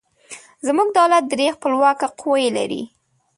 [0.65, 2.83] زموږ دولت درې خپلواکه قوې لري.